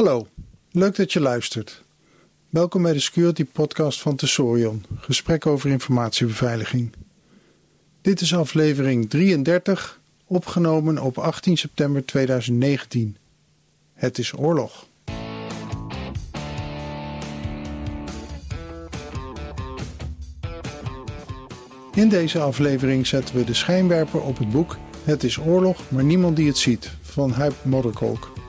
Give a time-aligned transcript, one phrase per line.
[0.00, 0.26] Hallo,
[0.70, 1.82] leuk dat je luistert.
[2.48, 6.92] Welkom bij de Security Podcast van Tesorion, gesprek over informatiebeveiliging.
[8.00, 13.16] Dit is aflevering 33, opgenomen op 18 september 2019.
[13.94, 14.86] Het is oorlog.
[21.94, 26.36] In deze aflevering zetten we de schijnwerper op het boek Het is oorlog, maar niemand
[26.36, 28.39] die het ziet van Huip Modderkolk.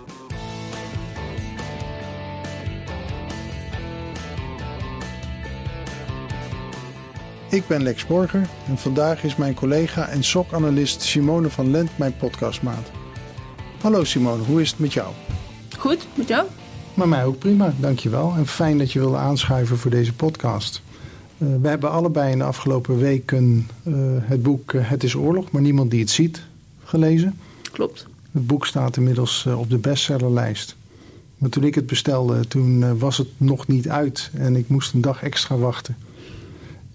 [7.52, 12.18] Ik ben Lex Borger en vandaag is mijn collega en SOC-analyst Simone van Lent mijn
[12.18, 12.92] podcastmaat.
[13.82, 15.14] Hallo Simone, hoe is het met jou?
[15.78, 16.48] Goed, met jou?
[16.94, 18.34] Maar mij ook prima, dankjewel.
[18.38, 20.82] En fijn dat je wilde aanschuiven voor deze podcast.
[21.38, 25.52] Uh, we hebben allebei in de afgelopen weken uh, het boek uh, Het is oorlog,
[25.52, 26.42] maar niemand die het ziet
[26.84, 27.40] gelezen.
[27.72, 28.06] Klopt.
[28.32, 30.76] Het boek staat inmiddels op de bestsellerlijst.
[31.38, 35.02] Maar toen ik het bestelde, toen was het nog niet uit en ik moest een
[35.02, 35.96] dag extra wachten.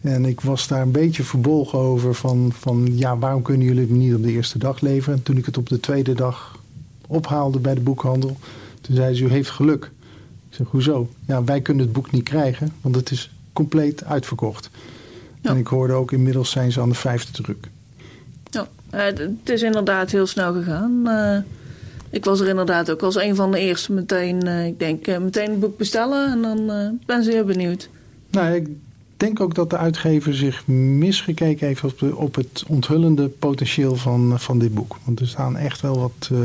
[0.06, 3.90] En ik was daar een beetje verbolgen over van, van ja, waarom kunnen jullie het
[3.90, 5.18] niet op de eerste dag leveren?
[5.18, 6.58] En toen ik het op de tweede dag
[7.06, 8.36] ophaalde bij de boekhandel,
[8.80, 9.90] toen zei ze, u heeft geluk.
[10.48, 11.08] Ik zeg, hoezo?
[11.26, 14.70] Ja, wij kunnen het boek niet krijgen, want het is compleet uitverkocht.
[15.40, 15.50] Ja.
[15.50, 17.68] En ik hoorde ook inmiddels zijn ze aan de vijfde druk.
[18.50, 21.02] Ja, het is inderdaad heel snel gegaan.
[21.04, 21.38] Uh,
[22.10, 25.18] ik was er inderdaad ook als een van de eerste meteen, uh, ik denk, uh,
[25.18, 27.88] meteen het boek bestellen en dan ben ze heel benieuwd.
[28.30, 28.68] Nou, ik
[29.16, 34.40] denk ook dat de uitgever zich misgekeken heeft op, de, op het onthullende potentieel van,
[34.40, 34.96] van dit boek.
[35.04, 36.38] Want er staan echt wel wat uh,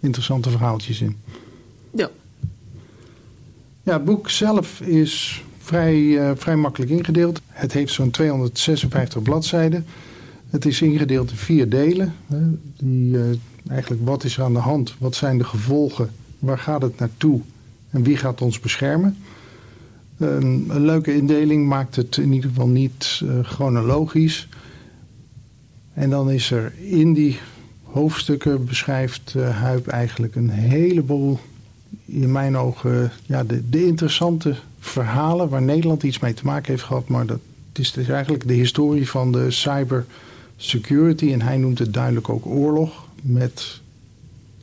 [0.00, 1.16] interessante verhaaltjes in.
[1.94, 2.10] Ja.
[3.82, 7.40] Ja, het boek zelf is vrij, uh, vrij makkelijk ingedeeld.
[7.46, 9.86] Het heeft zo'n 256 bladzijden.
[10.50, 12.14] Het is ingedeeld in vier delen.
[12.26, 12.38] Hè,
[12.76, 13.22] die, uh,
[13.68, 14.94] eigenlijk wat is er aan de hand?
[14.98, 16.10] Wat zijn de gevolgen?
[16.38, 17.40] Waar gaat het naartoe?
[17.90, 19.16] En wie gaat ons beschermen?
[20.20, 24.48] Een, een, leuke indeling maakt het in ieder geval niet uh, chronologisch.
[25.92, 27.38] En dan is er in die
[27.82, 31.38] hoofdstukken beschrijft uh, Huip eigenlijk een heleboel,
[32.04, 36.84] in mijn ogen, ja, de, de, interessante verhalen waar Nederland iets mee te maken heeft
[36.84, 37.08] gehad.
[37.08, 37.40] Maar dat
[37.72, 41.32] is dus eigenlijk de historie van de cybersecurity.
[41.32, 43.80] En hij noemt het duidelijk ook oorlog met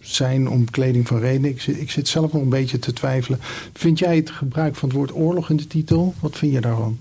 [0.08, 1.46] zijn omkleding van reden.
[1.46, 3.40] Ik zit, ik zit zelf nog een beetje te twijfelen.
[3.74, 6.14] Vind jij het gebruik van het woord oorlog in de titel?
[6.20, 7.00] Wat vind je daarvan?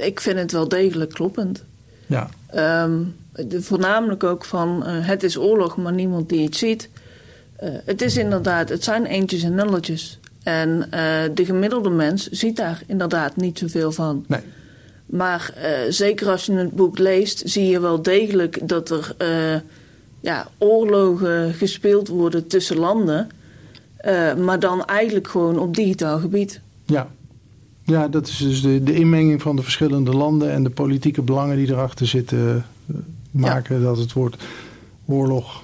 [0.00, 1.64] Ik vind het wel degelijk kloppend.
[2.06, 2.28] Ja.
[2.84, 6.88] Um, de, voornamelijk ook van uh, het is oorlog, maar niemand die het ziet.
[7.62, 10.18] Uh, het is inderdaad, het zijn eentjes en nulletjes.
[10.42, 10.90] En uh,
[11.34, 14.24] de gemiddelde mens ziet daar inderdaad niet zoveel van.
[14.28, 14.40] Nee.
[15.06, 15.54] Maar
[15.88, 19.14] zeker als je het boek leest, zie je wel degelijk dat er
[20.20, 23.28] ja, oorlogen gespeeld worden tussen landen.
[24.06, 26.60] Uh, maar dan eigenlijk gewoon op digitaal gebied.
[26.86, 27.08] Ja,
[27.84, 31.56] ja dat is dus de, de inmenging van de verschillende landen en de politieke belangen
[31.56, 32.96] die erachter zitten uh,
[33.30, 33.84] maken ja.
[33.84, 34.42] dat het woord
[35.06, 35.62] oorlog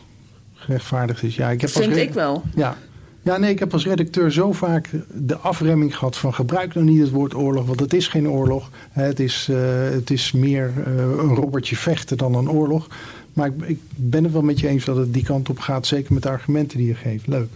[0.55, 1.37] gerechtvaardigd is.
[1.37, 2.43] Ja, ik heb Vind ik wel.
[2.55, 2.77] Ja.
[3.27, 7.01] Ja, nee, ik heb als redacteur zo vaak de afremming gehad van gebruik nou niet
[7.01, 8.71] het woord oorlog, want het is geen oorlog.
[8.91, 9.57] Het is, uh,
[9.91, 12.89] het is meer een robbertje vechten dan een oorlog.
[13.33, 15.87] Maar ik, ik, ben het wel met je eens dat het die kant op gaat.
[15.87, 17.27] Zeker met de argumenten die je geeft.
[17.27, 17.49] Leuk.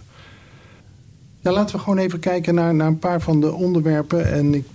[1.39, 4.31] Ja, laten we gewoon even kijken naar, naar een paar van de onderwerpen.
[4.31, 4.65] En ik,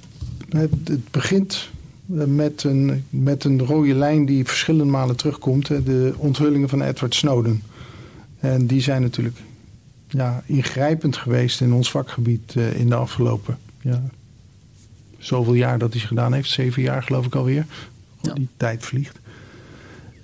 [0.49, 1.71] het, het begint
[2.07, 5.67] met een, met een rode lijn die verschillende malen terugkomt.
[5.67, 7.63] De onthullingen van Edward Snowden.
[8.39, 9.37] En die zijn natuurlijk
[10.09, 14.03] ja, ingrijpend geweest in ons vakgebied uh, in de afgelopen ja,
[15.19, 16.51] zoveel jaar dat hij ze gedaan heeft.
[16.51, 17.67] Zeven jaar geloof ik alweer.
[18.23, 18.33] Ja.
[18.33, 19.19] Die tijd vliegt.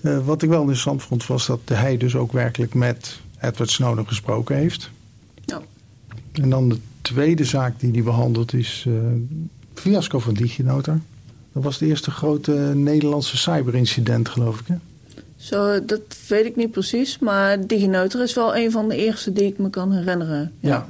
[0.01, 4.07] Uh, wat ik wel interessant vond was dat hij dus ook werkelijk met Edward Snowden
[4.07, 4.91] gesproken heeft.
[5.45, 5.63] Ja.
[6.33, 8.95] En dan de tweede zaak die hij behandelt is uh,
[9.75, 11.01] fiasco van DigiNotar.
[11.53, 14.75] Dat was de eerste grote Nederlandse cyberincident geloof ik hè?
[15.43, 19.47] Zo, dat weet ik niet precies, maar DigiNotar is wel een van de eerste die
[19.47, 20.53] ik me kan herinneren.
[20.61, 20.87] Ja, ja,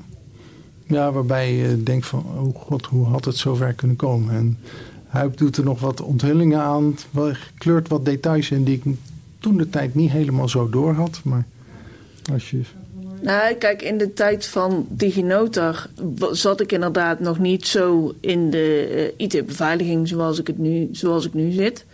[0.86, 4.34] ja waarbij je denkt van, oh god, hoe had het zover kunnen komen?
[4.34, 4.58] En
[5.06, 6.96] Huip doet er nog wat onthullingen aan,
[7.58, 8.94] kleurt wat details in die ik
[9.38, 11.20] toen de tijd niet helemaal zo door had.
[11.24, 11.44] Maar
[12.32, 12.60] als je...
[13.20, 15.88] Nou, kijk, in de tijd van DigiNotar
[16.32, 18.88] zat ik inderdaad nog niet zo in de
[19.18, 21.84] uh, IT-beveiliging zoals, ik het nu, zoals ik nu zit.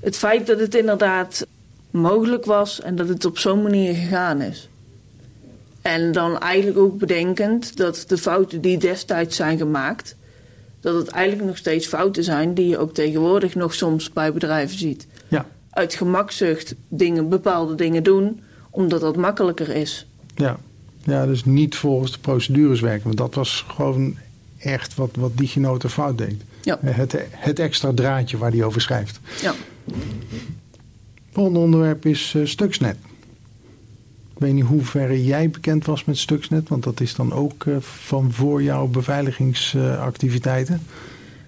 [0.00, 1.46] Het feit dat het inderdaad
[1.90, 4.68] mogelijk was en dat het op zo'n manier gegaan is.
[5.82, 10.16] En dan eigenlijk ook bedenkend dat de fouten die destijds zijn gemaakt,
[10.80, 14.78] dat het eigenlijk nog steeds fouten zijn die je ook tegenwoordig nog soms bij bedrijven
[14.78, 15.06] ziet.
[15.28, 15.46] Ja.
[15.70, 18.40] Uit gemakzucht dingen, bepaalde dingen doen,
[18.70, 20.06] omdat dat makkelijker is.
[20.34, 20.58] Ja.
[21.04, 23.04] Ja, dus niet volgens de procedures werken.
[23.04, 24.16] Want dat was gewoon
[24.58, 26.42] echt wat, wat DigiNote fout deed.
[26.62, 26.78] Ja.
[26.84, 29.20] Het, het extra draadje waar hij over schrijft.
[29.40, 29.54] Ja.
[31.32, 32.96] Volgende onderwerp is uh, Stuxnet.
[34.34, 37.64] Ik weet niet hoe ver jij bekend was met Stuxnet, want dat is dan ook
[37.64, 40.82] uh, van voor jouw beveiligingsactiviteiten.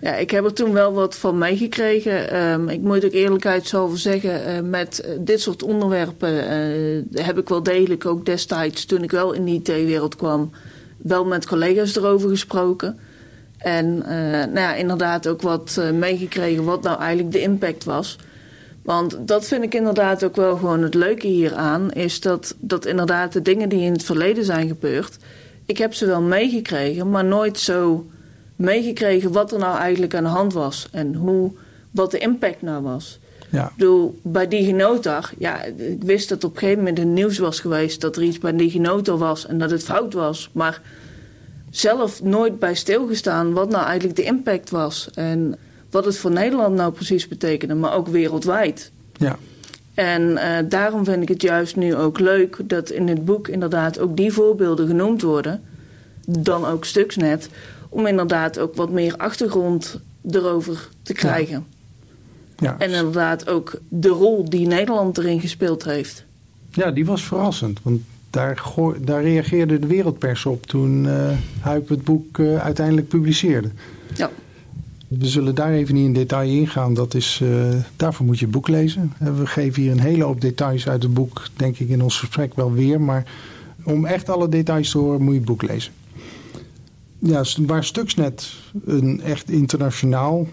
[0.00, 2.42] Ja, ik heb er toen wel wat van meegekregen.
[2.42, 6.32] Um, ik moet ook eerlijkheidshalve zeggen, uh, met dit soort onderwerpen
[7.12, 10.50] heb ik wel degelijk ook destijds, toen ik wel in de IT-wereld kwam,
[10.96, 12.98] wel met collega's erover gesproken.
[13.58, 13.98] En
[14.52, 18.18] nou ja, inderdaad ook wat meegekregen wat nou eigenlijk de impact was.
[18.82, 21.92] Want dat vind ik inderdaad ook wel gewoon het leuke hieraan.
[21.92, 25.16] Is dat, dat inderdaad de dingen die in het verleden zijn gebeurd.
[25.66, 28.06] Ik heb ze wel meegekregen, maar nooit zo
[28.56, 30.88] meegekregen wat er nou eigenlijk aan de hand was.
[30.92, 31.52] En hoe,
[31.90, 33.20] wat de impact nou was.
[33.50, 33.64] Ja.
[33.64, 37.60] Ik bedoel, bij DigiNotar, ja, ik wist dat op een gegeven moment in nieuws was
[37.60, 40.50] geweest dat er iets bij DigiNotar was en dat het fout was.
[40.52, 40.80] Maar
[41.70, 45.10] zelf nooit bij stilgestaan wat nou eigenlijk de impact was.
[45.14, 45.56] En
[45.92, 48.90] wat het voor Nederland nou precies betekende, maar ook wereldwijd.
[49.16, 49.38] Ja.
[49.94, 53.98] En uh, daarom vind ik het juist nu ook leuk dat in het boek inderdaad
[53.98, 55.62] ook die voorbeelden genoemd worden.
[56.26, 57.48] Dan ook Stuxnet.
[57.88, 60.00] Om inderdaad ook wat meer achtergrond
[60.30, 61.66] erover te krijgen.
[62.56, 62.66] Ja.
[62.68, 62.76] ja.
[62.78, 66.24] En inderdaad ook de rol die Nederland erin gespeeld heeft.
[66.70, 67.80] Ja, die was verrassend.
[67.82, 68.00] Want
[68.30, 68.62] daar,
[69.00, 71.30] daar reageerde de wereldpers op toen uh,
[71.60, 73.70] Huip het boek uh, uiteindelijk publiceerde.
[74.14, 74.30] Ja.
[75.18, 76.94] We zullen daar even niet in detail ingaan.
[76.94, 79.12] Dat is, uh, daarvoor moet je boek lezen.
[79.18, 82.54] We geven hier een hele hoop details uit het boek, denk ik, in ons gesprek
[82.54, 83.00] wel weer.
[83.00, 83.24] Maar
[83.84, 85.92] om echt alle details te horen, moet je boek lezen.
[87.18, 88.52] Ja, waar Stuxnet
[88.84, 90.46] een echt internationaal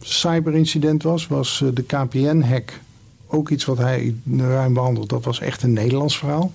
[0.00, 2.80] cyberincident was, was eh, de KPN-hack
[3.26, 5.08] ook iets wat hij ruim behandelt.
[5.08, 6.52] Dat was echt een Nederlands verhaal.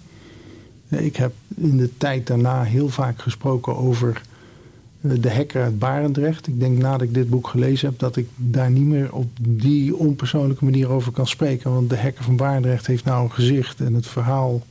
[0.89, 4.21] Ik heb in de tijd daarna heel vaak gesproken over
[5.15, 6.47] de hacker uit Barendrecht.
[6.47, 9.95] Ik denk nadat ik dit boek gelezen heb dat ik daar niet meer op die
[9.95, 11.73] onpersoonlijke manier over kan spreken.
[11.73, 14.65] Want de hacker van Barendrecht heeft nou een gezicht en het verhaal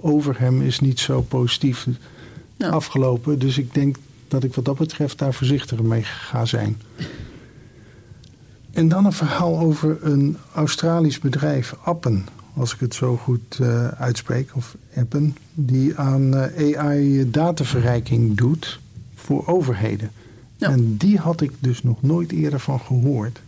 [0.00, 1.86] over hem is niet zo positief
[2.56, 2.68] Ja.
[2.68, 3.38] afgelopen.
[3.38, 3.96] Dus ik denk
[4.28, 6.80] dat ik wat dat betreft daar voorzichtiger mee ga zijn.
[8.72, 13.88] En dan een verhaal over een Australisch bedrijf, Appen, als ik het zo goed uh,
[13.88, 18.80] uitspreek, of Appen, die aan uh, AI-dataverrijking doet
[19.26, 20.10] voor overheden.
[20.56, 20.70] Ja.
[20.70, 23.40] En die had ik dus nog nooit eerder van gehoord.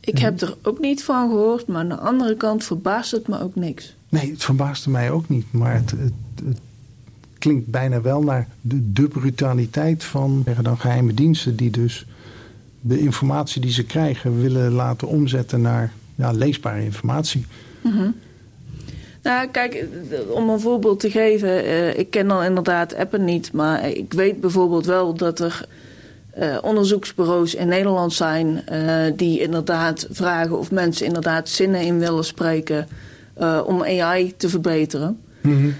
[0.00, 3.40] Ik heb er ook niet van gehoord, maar aan de andere kant verbaast het me
[3.40, 3.94] ook niks.
[4.08, 6.12] Nee, het verbaasde mij ook niet, maar het, het,
[6.44, 6.58] het
[7.38, 12.06] klinkt bijna wel naar de, de brutaliteit van zeggen dan geheime diensten die dus
[12.80, 17.46] de informatie die ze krijgen willen laten omzetten naar ja, leesbare informatie.
[17.82, 18.14] Mm -hmm.
[19.22, 19.84] Nou, kijk,
[20.30, 21.64] om een voorbeeld te geven.
[21.64, 23.52] Uh, ik ken dan inderdaad appen niet.
[23.52, 25.64] Maar ik weet bijvoorbeeld wel dat er
[26.38, 28.64] uh, onderzoeksbureaus in Nederland zijn...
[28.72, 32.88] Uh, die inderdaad vragen of mensen inderdaad zinnen in willen spreken...
[33.66, 35.20] om AI te verbeteren.
[35.40, 35.74] Mm -hmm.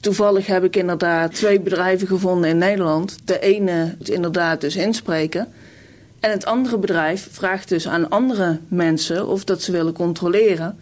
[0.00, 3.18] toevallig heb ik inderdaad twee bedrijven gevonden in Nederland.
[3.24, 5.48] De ene moet inderdaad dus inspreken...
[6.24, 10.78] En het andere bedrijf vraagt dus aan andere mensen of dat ze willen controleren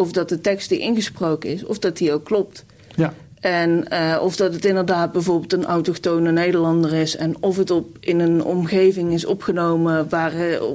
[0.00, 2.64] of dat de tekst die ingesproken is, of dat die ook klopt.
[2.96, 3.14] Ja.
[3.40, 7.96] En uh, of dat het inderdaad bijvoorbeeld een autochtone Nederlander is en of het op,
[8.00, 10.32] in een omgeving is opgenomen waar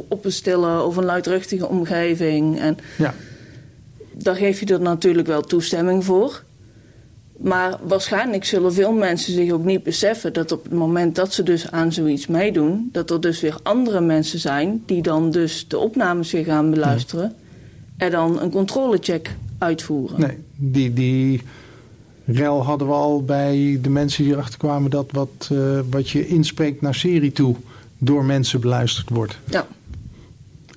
[0.08, 2.60] op een stille of een luidruchtige omgeving.
[2.60, 3.14] En ja.
[4.14, 6.44] daar geef je er natuurlijk wel toestemming voor.
[7.38, 11.44] Maar waarschijnlijk zullen veel mensen zich ook niet beseffen dat op het moment dat ze
[11.44, 15.78] dus aan zoiets meedoen, dat er dus weer andere mensen zijn die dan dus de
[15.78, 17.36] opnames weer gaan beluisteren
[17.98, 20.20] en dan een controlecheck uitvoeren.
[20.20, 21.42] Nee, die, die
[22.26, 26.28] rel hadden we al bij de mensen die erachter kwamen dat wat, uh, wat je
[26.28, 27.56] inspreekt naar serie toe
[27.98, 29.38] door mensen beluisterd wordt.
[29.50, 29.68] Ja.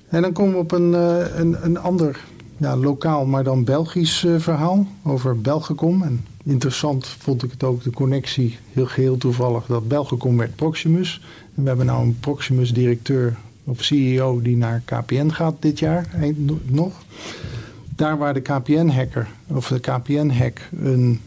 [0.07, 2.19] En dan komen we op een, uh, een, een ander
[2.57, 6.03] ja, lokaal, maar dan Belgisch uh, verhaal over Belgicom.
[6.03, 11.21] En interessant vond ik het ook de connectie, heel geheel toevallig, dat Belgicom werd Proximus.
[11.55, 13.37] En we hebben nou een Proximus-directeur
[13.69, 16.07] of CEO die naar KPN gaat dit jaar
[16.65, 17.03] nog.
[17.95, 21.19] Daar waar de KPN-hacker of de KPN-hack een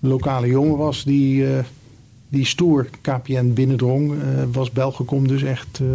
[0.00, 1.58] lokale jongen was die, uh,
[2.28, 4.18] die stoer KPN binnendrong, uh,
[4.52, 5.88] was Belgicom dus echt uh,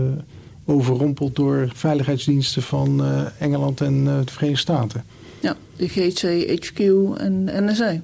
[0.66, 3.04] overrompeld door veiligheidsdiensten van
[3.40, 5.04] Engeland en de Verenigde Staten.
[5.40, 6.22] Ja, de GC,
[6.60, 6.80] HQ
[7.18, 8.02] en NSA.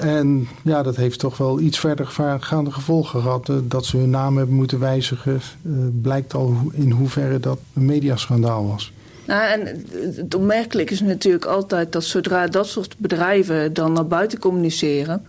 [0.00, 2.06] En ja, dat heeft toch wel iets verder
[2.40, 3.50] gaande gevolgen gehad.
[3.62, 5.40] Dat ze hun naam hebben moeten wijzigen.
[5.62, 8.92] Uh, blijkt al in hoeverre dat een mediaschandaal was.
[9.26, 9.84] Nou, en
[10.16, 15.26] het opmerkelijk is natuurlijk altijd dat zodra dat soort bedrijven dan naar buiten communiceren,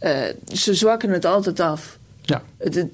[0.00, 0.18] uh,
[0.52, 1.98] ze zwakken het altijd af.
[2.22, 2.42] Ja.
[2.56, 2.86] Het,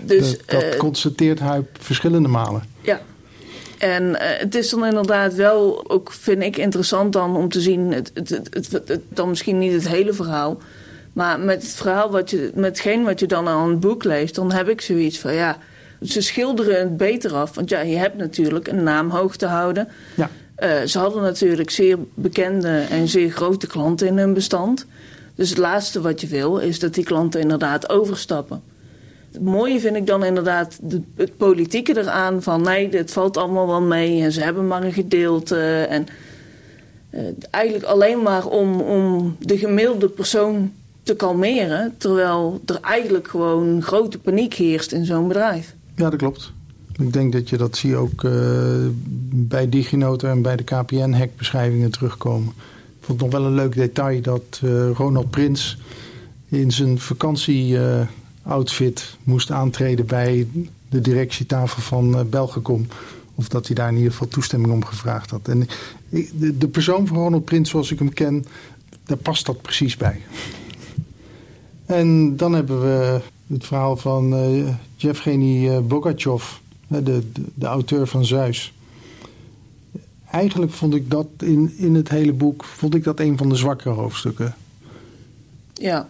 [0.00, 2.62] dus, dat, dat uh, constateert hij verschillende malen.
[2.80, 3.00] Ja.
[3.80, 7.92] En uh, het is dan inderdaad wel, ook vind ik interessant dan om te zien,
[7.92, 10.58] het, het, het, dan misschien niet het hele verhaal,
[11.12, 14.34] maar met het verhaal wat je, met hetgeen wat je dan aan het boek leest,
[14.34, 15.58] dan heb ik zoiets van ja,
[16.02, 17.54] ze schilderen het beter af.
[17.54, 19.88] Want ja, je hebt natuurlijk een naam hoog te houden.
[20.14, 20.30] Ja.
[20.58, 24.86] Uh, ze hadden natuurlijk zeer bekende en zeer grote klanten in hun bestand.
[25.34, 28.62] Dus het laatste wat je wil is dat die klanten inderdaad overstappen.
[29.32, 33.66] Het mooie vind ik dan inderdaad de, het politieke eraan van nee, dit valt allemaal
[33.66, 35.86] wel mee en ze hebben maar een gedeelte.
[35.88, 36.06] En
[37.10, 37.20] uh,
[37.50, 40.72] eigenlijk alleen maar om, om de gemiddelde persoon
[41.02, 45.74] te kalmeren, terwijl er eigenlijk gewoon grote paniek heerst in zo'n bedrijf.
[45.96, 46.52] Ja, dat klopt.
[46.98, 48.32] Ik denk dat je dat zie ook uh,
[49.32, 52.52] bij DigiNote en bij de KPN-hackbeschrijvingen terugkomen.
[52.98, 55.78] Ik vond het nog wel een leuk detail dat uh, Ronald Prins
[56.48, 56.98] in zijn
[58.42, 60.46] vakantie-outfit moest aantreden bij
[60.88, 62.86] de directietafel van uh, Belgacom.
[63.34, 65.48] Of dat hij daar in ieder geval toestemming om gevraagd had.
[65.48, 65.66] En
[66.08, 68.44] de, de persoon van Ronald Prins zoals ik hem ken,
[69.04, 70.20] daar past dat precies bij.
[71.86, 76.44] En dan hebben we het verhaal van uh, Jevgeny eh, Bogachev,
[76.86, 77.22] de, de,
[77.54, 78.72] de, auteur van Zeus.
[80.30, 83.56] Eigenlijk vond ik dat in, in het hele boek vond ik dat een van de
[83.56, 84.54] zwakkere hoofdstukken.
[85.74, 86.08] Ja.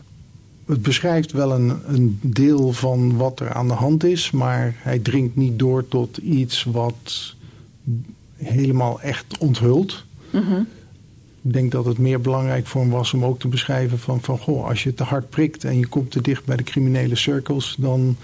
[0.71, 4.99] Het beschrijft wel een, een deel van wat er aan de hand is, maar hij
[4.99, 7.35] dringt niet door tot iets wat
[8.37, 10.05] helemaal echt onthult.
[10.31, 10.67] Mm
[11.43, 14.39] ik denk dat het meer belangrijk voor hem was om ook te beschrijven van, van
[14.39, 17.77] goh, als je te hard prikt en je komt te dicht bij de criminele cirkels,
[17.79, 18.17] dan,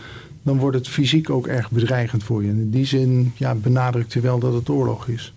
[0.43, 2.49] dan wordt het fysiek ook erg bedreigend voor je.
[2.49, 5.35] En in die zin ja, benadrukt hij wel dat het oorlog is.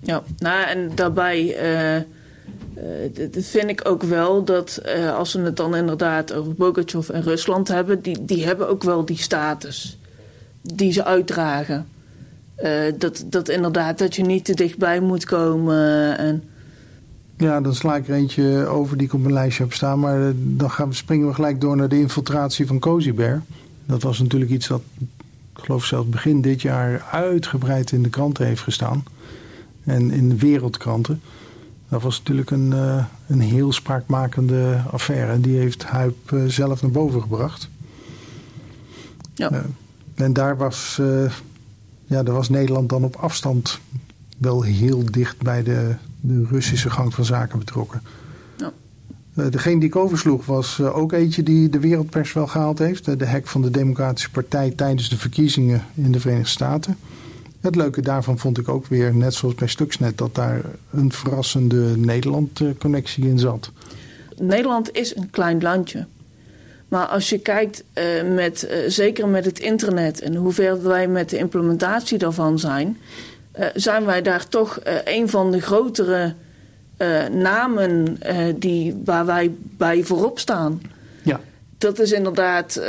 [0.00, 1.40] Ja, nou en daarbij
[1.96, 2.02] uh,
[3.32, 7.22] dat vind ik ook wel dat uh, als we het dan inderdaad over Bogachev en
[7.22, 9.98] Rusland hebben, die, die hebben ook wel die status
[10.62, 11.86] die ze uitdragen.
[12.98, 16.42] dat, dat inderdaad dat je niet te dichtbij moet komen en
[17.40, 19.98] ja, dan sla ik er eentje over die ik op mijn lijstje heb staan.
[19.98, 23.42] Maar eh, dan gaan we, springen we gelijk door naar de infiltratie van Cozy Bear.
[23.86, 24.82] Dat was natuurlijk iets dat,
[25.56, 29.04] ik geloof zelfs begin dit jaar, uitgebreid in de kranten heeft gestaan.
[29.84, 31.20] En in de wereldkranten.
[31.90, 35.32] Dat was natuurlijk een, uh, een heel spraakmakende affaire.
[35.32, 37.68] En die heeft Huip uh, zelf naar boven gebracht.
[39.34, 39.52] Ja.
[39.52, 39.58] Uh,
[40.14, 41.00] en daar was,
[42.06, 43.80] ja, daar was Nederland dan op afstand
[44.38, 48.02] wel heel dicht bij de, de Russische gang van zaken betrokken.
[48.56, 48.72] Ja.
[49.50, 53.18] Degene die ik oversloeg was ook eentje die de wereldpers wel gehaald heeft.
[53.18, 56.96] De hack van de Democratische Partij tijdens de verkiezingen in de Verenigde Staten.
[57.60, 61.96] Het leuke daarvan vond ik ook weer, net zoals bij Stuxnet, dat daar een verrassende
[61.96, 63.70] Nederland-connectie in zat.
[64.38, 66.06] Nederland is een klein landje.
[66.88, 67.84] Maar als je kijkt,
[68.34, 72.98] met, zeker met het internet en hoeveel wij met de implementatie daarvan zijn,
[73.58, 76.34] uh, zijn wij daar toch een van de grotere
[77.32, 78.18] namen
[78.58, 80.80] die, waar wij bij voorop staan.
[81.80, 82.80] Dat is inderdaad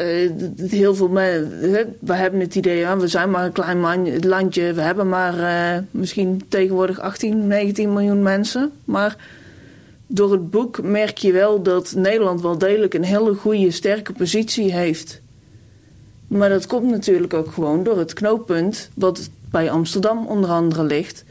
[0.57, 1.11] heel veel.
[1.11, 4.73] We hebben het idee, we zijn maar een klein landje.
[4.73, 8.71] We hebben maar misschien tegenwoordig 18, 19 miljoen mensen.
[8.85, 9.17] Maar
[10.07, 14.73] door het boek merk je wel dat Nederland wel degelijk een hele goede, sterke positie
[14.73, 15.21] heeft.
[16.27, 21.23] Maar dat komt natuurlijk ook gewoon door het knooppunt wat bij Amsterdam onder andere ligt.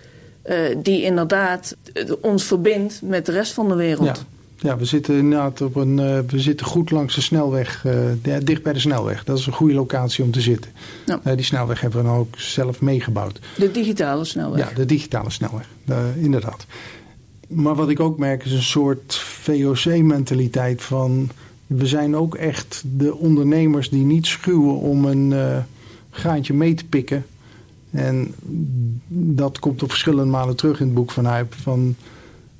[0.45, 1.77] Uh, die inderdaad
[2.21, 4.17] ons verbindt met de rest van de wereld.
[4.17, 4.25] Ja.
[4.61, 5.99] Ja, we zitten inderdaad op een.
[5.99, 9.25] Uh, we zitten goed langs de snelweg, uh, dicht bij de snelweg.
[9.25, 10.71] Dat is een goede locatie om te zitten.
[11.07, 11.35] Ja.
[11.35, 13.41] die snelweg hebben we dan ook zelf meegebouwd.
[13.57, 14.69] De digitale snelweg.
[14.69, 15.69] Ja, de digitale snelweg,
[16.15, 16.67] inderdaad.
[17.49, 21.31] Maar wat ik ook merk is een soort VOC-mentaliteit van.
[21.67, 25.35] We zijn ook echt de ondernemers die niet schuwen om een
[26.11, 27.25] graantje mee te pikken
[27.91, 28.35] en
[29.09, 31.55] dat komt op verschillende malen terug in het boek van Huip.
[31.55, 31.95] Van,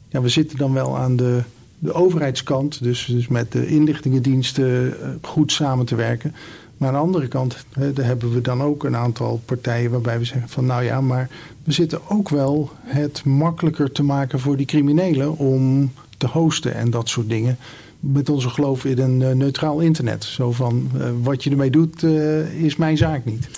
[0.09, 1.43] ja, we zitten dan wel aan de,
[1.83, 6.35] de overheidskant, dus, dus met de inlichtingendiensten eh, goed samen te werken.
[6.77, 10.19] Maar aan de andere kant hè, daar hebben we dan ook een aantal partijen waarbij
[10.19, 11.29] we zeggen van nou ja, maar
[11.65, 16.91] we zitten ook wel het makkelijker te maken voor die criminelen om te hosten en
[16.91, 17.59] dat soort dingen
[18.01, 20.25] met onze geloof in een uh, neutraal internet.
[20.25, 23.49] Zo van, uh, wat je ermee doet, uh, is mijn zaak niet.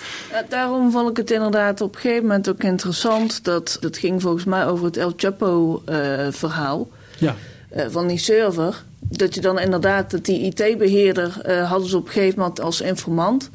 [0.49, 3.43] Daarom vond ik het inderdaad op een gegeven moment ook interessant.
[3.43, 6.89] Dat, dat ging volgens mij over het El Chapo-verhaal.
[7.17, 7.35] ja.
[7.75, 8.83] Van die server.
[8.99, 13.49] Dat je dan inderdaad, dat die IT-beheerder hadden ze op een gegeven moment als informant.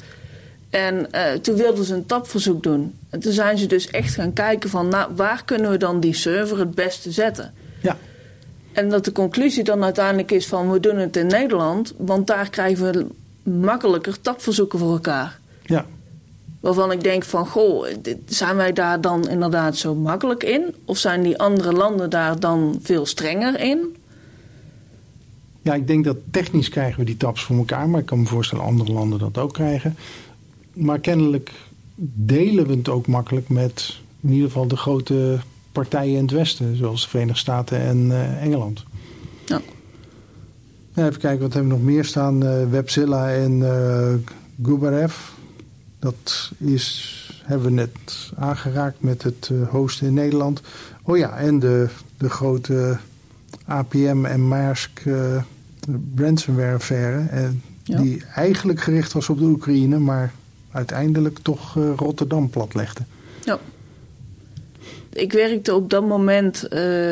[0.69, 1.09] En
[1.41, 2.95] toen wilden ze een tapverzoek doen.
[3.09, 6.13] En toen zijn ze dus echt gaan kijken van nou, waar kunnen we dan die
[6.13, 7.53] server het beste zetten.
[7.81, 7.97] Ja.
[8.73, 12.49] En dat de conclusie dan uiteindelijk is van we doen het in Nederland, want daar
[12.49, 13.05] krijgen we
[13.51, 15.39] makkelijker tapverzoeken voor elkaar.
[15.63, 15.85] Ja.
[16.59, 17.87] Waarvan ik denk van, goh,
[18.25, 20.75] zijn wij daar dan inderdaad zo makkelijk in?
[20.85, 23.95] Of zijn die andere landen daar dan veel strenger in?
[25.69, 28.25] Ja, ik denk dat technisch krijgen we die taps voor elkaar, maar ik kan me
[28.25, 29.95] voorstellen dat andere landen dat ook krijgen.
[30.73, 31.51] Maar kennelijk
[32.13, 35.39] delen we het ook makkelijk met in ieder geval de grote
[35.71, 38.83] partijen in het Westen, zoals de Verenigde Staten en uh, Engeland.
[39.45, 39.61] Ja.
[40.95, 42.43] Even kijken, wat hebben we nog meer staan?
[42.43, 44.13] Uh, Webzilla en uh,
[44.63, 45.15] Gubarev.
[45.99, 50.61] Dat is, hebben we net aangeraakt met het hosten in Nederland.
[51.01, 52.97] Oh ja, en de, de grote
[53.65, 55.41] APM en Maersk uh,
[56.15, 57.27] ransomware affaire.
[57.83, 58.01] Ja.
[58.01, 60.33] Die eigenlijk gericht was op de Oekraïne, maar
[60.71, 63.03] uiteindelijk toch uh, Rotterdam platlegde.
[63.43, 63.59] Ja.
[65.13, 66.69] Ik werkte op dat moment, uh,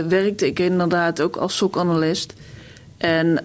[0.07, 2.33] werkte ik inderdaad ook als SOC-analyst.
[2.97, 3.35] En uh,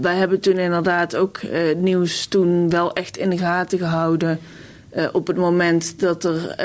[0.00, 1.40] wij hebben toen inderdaad ook
[1.76, 4.38] nieuws toen wel echt in de gaten gehouden.
[5.12, 6.56] op het moment dat er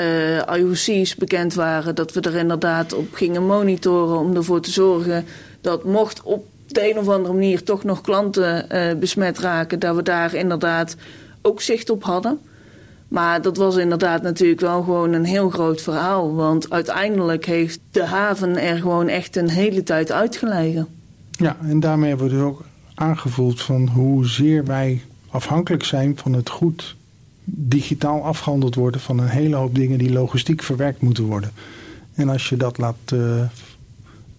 [0.58, 5.24] IOC's bekend waren, dat we er inderdaad op gingen monitoren om ervoor te zorgen
[5.60, 8.66] dat mocht op de een of andere manier toch nog klanten
[9.00, 10.96] besmet raken, dat we daar inderdaad
[11.42, 12.38] ook zicht op hadden.
[13.08, 16.34] Maar dat was inderdaad natuurlijk wel gewoon een heel groot verhaal.
[16.34, 20.86] Want uiteindelijk heeft de haven er gewoon echt een hele tijd uitgelegen.
[21.30, 26.50] Ja, en daarmee hebben we dus ook aangevoeld van hoezeer wij afhankelijk zijn van het
[26.50, 26.96] goed
[27.44, 31.50] digitaal afgehandeld worden van een hele hoop dingen die logistiek verwerkt moeten worden.
[32.14, 33.42] En als je dat laat uh,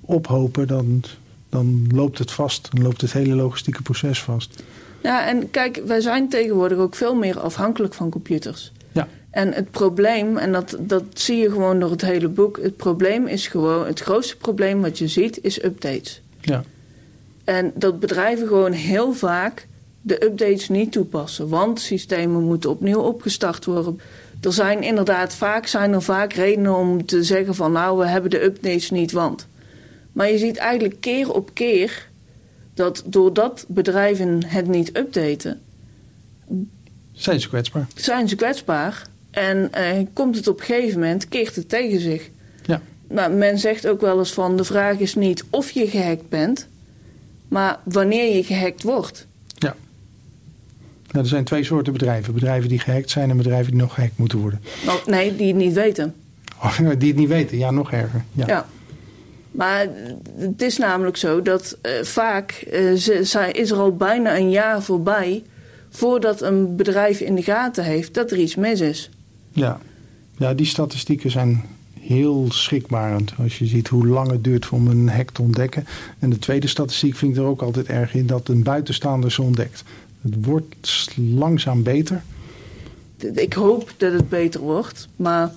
[0.01, 1.03] ophopen, dan,
[1.49, 2.69] dan loopt het vast.
[2.71, 4.63] Dan loopt het hele logistieke proces vast.
[5.01, 8.71] Ja, en kijk, wij zijn tegenwoordig ook veel meer afhankelijk van computers.
[8.91, 9.07] Ja.
[9.29, 13.27] En het probleem, en dat, dat zie je gewoon door het hele boek, het probleem
[13.27, 16.21] is gewoon, het grootste probleem wat je ziet, is updates.
[16.41, 16.63] Ja.
[17.43, 19.67] En dat bedrijven gewoon heel vaak
[20.01, 23.99] de updates niet toepassen, want systemen moeten opnieuw opgestart worden.
[24.41, 28.29] Er zijn inderdaad vaak, zijn er vaak redenen om te zeggen van nou, we hebben
[28.29, 29.47] de updates niet, want.
[30.17, 32.07] Maar je ziet eigenlijk keer op keer
[32.73, 35.61] dat doordat bedrijven het niet updaten.
[37.11, 37.87] Zijn ze kwetsbaar?
[37.95, 39.07] Zijn ze kwetsbaar.
[39.31, 42.29] En eh, komt het op een gegeven moment, keert het tegen zich.
[42.65, 42.81] Ja.
[43.07, 46.67] Nou, men zegt ook wel eens van de vraag is niet of je gehackt bent,
[47.47, 49.27] maar wanneer je gehackt wordt.
[49.55, 49.75] Ja.
[51.11, 52.33] Nou, er zijn twee soorten bedrijven.
[52.33, 54.61] Bedrijven die gehackt zijn en bedrijven die nog gehackt moeten worden.
[54.87, 56.15] Oh, nee, die het niet weten.
[56.61, 58.23] Oh, die het niet weten, ja, nog erger.
[58.31, 58.47] Ja.
[58.47, 58.67] ja.
[59.51, 59.87] Maar
[60.37, 64.83] het is namelijk zo dat uh, vaak uh, ze, is er al bijna een jaar
[64.83, 65.43] voorbij
[65.89, 69.09] voordat een bedrijf in de gaten heeft dat er iets mis is.
[69.51, 69.79] Ja,
[70.37, 71.63] ja die statistieken zijn
[71.99, 73.33] heel schrikbarend.
[73.37, 75.85] Als je ziet hoe lang het duurt om een hack te ontdekken.
[76.19, 79.41] En de tweede statistiek vind ik er ook altijd erg in dat een buitenstaander ze
[79.41, 79.83] ontdekt.
[80.21, 82.23] Het wordt langzaam beter.
[83.33, 85.51] Ik hoop dat het beter wordt, maar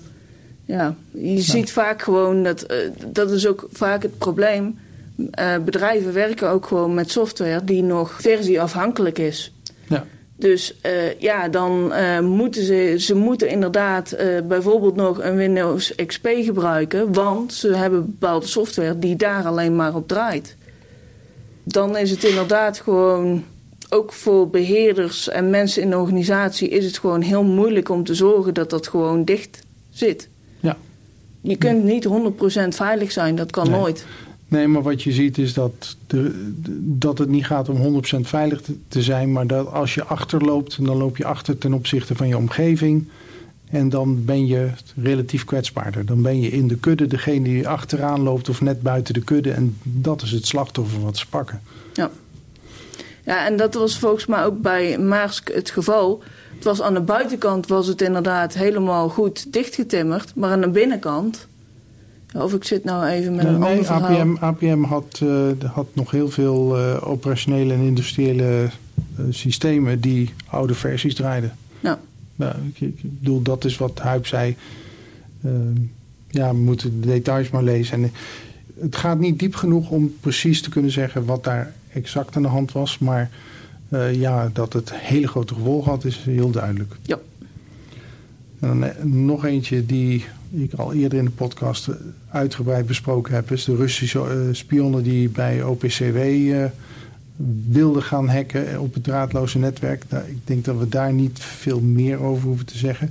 [0.71, 4.79] ja, je ziet vaak gewoon dat, uh, dat is ook vaak het probleem.
[5.17, 9.53] Uh, bedrijven werken ook gewoon met software die nog versieafhankelijk is.
[9.89, 10.05] Ja.
[10.37, 11.93] Dus uh, ja, dan
[12.25, 14.17] moeten ze, ze moeten inderdaad
[14.49, 19.95] bijvoorbeeld nog een Windows XP gebruiken, want ze hebben bepaalde software die daar alleen maar
[19.95, 20.57] op draait.
[21.65, 23.45] Dan is het inderdaad gewoon,
[23.89, 28.15] ook voor beheerders en mensen in de organisatie, is het gewoon heel moeilijk om te
[28.15, 30.29] zorgen dat dat gewoon dicht zit.
[31.41, 33.81] Je kunt niet 100% veilig zijn, dat kan nee.
[33.81, 34.07] nooit.
[34.49, 38.61] Nee, maar wat je ziet is dat, de, dat het niet gaat om 100% veilig
[38.61, 42.29] te, te, zijn, maar dat als je achterloopt, dan loop je achter ten opzichte van
[42.29, 43.09] je omgeving.
[43.71, 44.71] En dan ben je
[45.03, 46.07] relatief kwetsbaarder.
[46.07, 49.51] Dan ben je in de kudde degene die achteraan loopt of net buiten de kudde.
[49.51, 51.61] En dat is het slachtoffer wat ze pakken.
[51.93, 52.11] Ja.
[53.25, 56.23] Ja, en dat was volgens mij ook bij Maersk het geval.
[56.61, 60.35] Het was aan de buitenkant was het inderdaad helemaal goed dichtgetimmerd.
[60.35, 61.47] Maar aan de binnenkant...
[62.35, 64.19] Of ik zit nou even met nee, een ander verhaal.
[64.19, 68.69] APM, APM had, uh, had nog heel veel uh, operationele en industriële
[69.19, 71.57] uh, systemen die oude versies draaiden.
[71.81, 71.99] Ja.
[72.37, 74.57] Nou, ik, ik, bedoel, dat is wat Huip zei.
[76.29, 78.03] ja, we moeten de details maar lezen.
[78.03, 78.13] En
[78.81, 82.49] het gaat niet diep genoeg om precies te kunnen zeggen wat daar exact aan de
[82.49, 82.99] hand was.
[82.99, 83.31] Maar
[84.13, 86.97] ja, dat het hele grote gevolgen had, is heel duidelijk.
[87.03, 87.19] Ja.
[88.61, 88.93] En dan
[89.27, 91.89] nog eentje die ik al eerder in de podcast
[92.29, 96.19] uitgebreid besproken heb, is de Russische spionnen die bij OPCW
[97.69, 100.05] wilden gaan hacken op het draadloze netwerk.
[100.09, 103.11] Nou, ik denk dat we daar niet veel meer over hoeven te zeggen.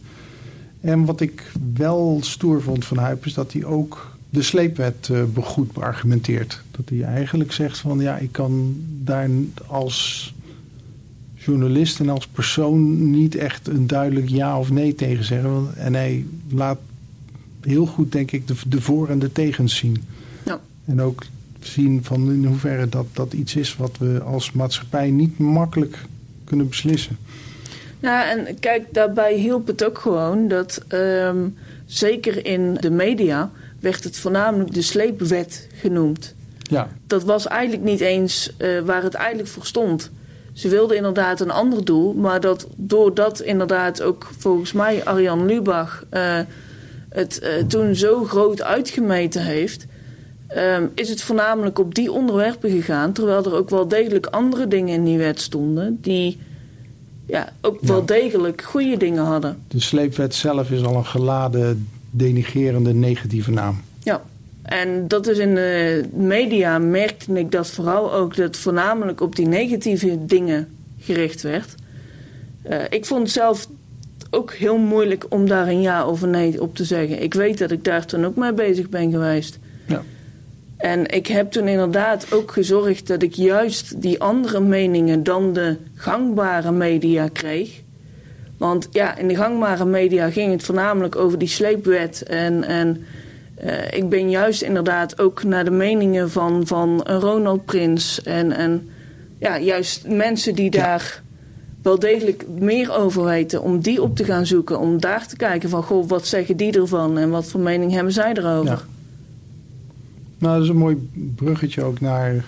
[0.81, 5.09] En wat ik wel stoer vond van Huip is dat hij ook de sleepwet
[5.41, 6.61] goed beargumenteert.
[6.71, 9.29] Dat hij eigenlijk zegt van ja, ik kan daar
[9.67, 10.33] als
[11.49, 15.67] journalist en als persoon niet echt een duidelijk ja of nee tegen zeggen.
[15.75, 16.79] En hij laat
[17.62, 20.03] heel goed, denk ik, de, de voor- en de tegens zien.
[20.45, 20.59] Ja.
[20.85, 21.23] En ook
[21.59, 25.97] zien van in hoeverre dat, dat iets is wat we als maatschappij niet makkelijk
[26.43, 27.17] kunnen beslissen.
[27.99, 31.47] Ja, en kijk, daarbij hielp het ook gewoon dat ehm,
[31.85, 36.35] zeker in de media werd het voornamelijk de sleepwet genoemd.
[36.57, 36.89] Ja.
[37.07, 40.12] Dat was eigenlijk niet eens uh, waar het eigenlijk voor stond.
[40.59, 46.03] Ze wilden inderdaad een ander doel, maar dat doordat inderdaad ook volgens mij Arjan Lubach
[46.13, 46.39] uh,
[47.09, 49.85] het uh, toen zo groot uitgemeten heeft,
[50.47, 53.13] ehm, is het voornamelijk op die onderwerpen gegaan.
[53.13, 56.39] Terwijl er ook wel degelijk andere dingen in die wet stonden die
[57.25, 59.57] ja, ook wel degelijk goede dingen hadden.
[59.67, 63.81] De sleepwet zelf is al een geladen, denigerende, negatieve naam.
[64.69, 69.47] En dat is in de media merkte ik dat vooral ook dat voornamelijk op die
[69.47, 70.67] negatieve dingen
[70.99, 71.75] gericht werd.
[72.69, 73.67] Uh, ik vond het zelf
[74.29, 77.21] ook heel moeilijk om daar een ja of een nee op te zeggen.
[77.21, 79.60] Ik weet dat ik daar toen ook mee bezig ben geweest.
[79.88, 80.03] Ja.
[80.77, 85.75] En ik heb toen inderdaad ook gezorgd dat ik juist die andere meningen dan de
[85.95, 87.82] gangbare media kreeg.
[88.58, 93.05] Want ja, in de gangbare media ging het voornamelijk over die sleepwet en, en
[93.63, 98.21] uh, ik ben juist inderdaad ook naar de meningen van, van Ronald Prins.
[98.23, 98.89] En, en
[99.37, 101.21] ja, juist mensen die daar
[101.81, 104.79] wel degelijk meer over weten, om die op te gaan zoeken.
[104.79, 108.13] Om daar te kijken van, goh, wat zeggen die ervan en wat voor mening hebben
[108.13, 108.71] zij erover?
[108.71, 108.81] Ja.
[110.37, 112.45] Nou, dat is een mooi bruggetje ook naar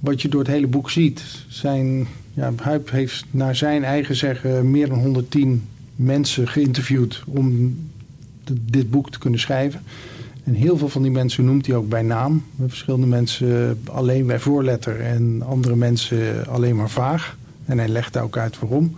[0.00, 1.22] wat je door het hele boek ziet.
[1.48, 7.76] Zijn, ja, Huip heeft naar zijn eigen zeggen meer dan 110 mensen geïnterviewd om
[8.50, 9.82] dit boek te kunnen schrijven.
[10.44, 12.44] En heel veel van die mensen noemt hij ook bij naam.
[12.66, 17.36] Verschillende mensen alleen bij voorletter en andere mensen alleen maar vaag.
[17.64, 18.94] En hij legt ook uit waarom.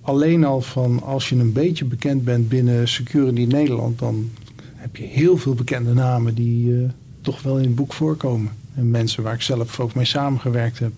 [0.00, 4.30] Alleen al van als je een beetje bekend bent binnen Security Nederland, dan
[4.74, 6.88] heb je heel veel bekende namen die uh,
[7.20, 8.50] toch wel in het boek voorkomen.
[8.74, 10.92] En mensen waar ik zelf ook mee samengewerkt heb,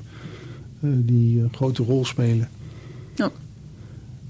[0.81, 2.49] uh, die een grote rol spelen.
[3.15, 3.31] Ja.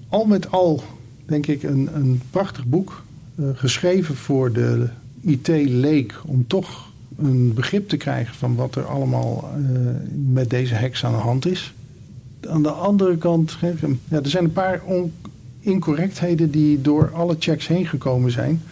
[0.09, 0.83] Al met al,
[1.27, 3.03] denk ik, een, een prachtig boek.
[3.35, 4.88] Eh, geschreven voor de
[5.21, 6.88] IT-leek om toch
[7.19, 9.69] een begrip te krijgen van wat er allemaal uh,
[10.33, 11.75] met deze heks aan de hand is.
[12.49, 13.57] Aan de andere kant,
[14.09, 14.83] ja, er zijn een paar
[15.61, 18.62] incorrectheden die door alle checks heen gekomen zijn.